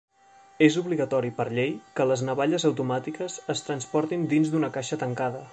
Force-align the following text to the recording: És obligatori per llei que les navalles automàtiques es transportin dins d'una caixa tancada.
És 0.67 0.77
obligatori 0.81 1.29
per 1.41 1.45
llei 1.57 1.75
que 1.99 2.09
les 2.13 2.25
navalles 2.31 2.67
automàtiques 2.71 3.39
es 3.57 3.65
transportin 3.69 4.29
dins 4.37 4.55
d'una 4.57 4.75
caixa 4.81 5.05
tancada. 5.07 5.49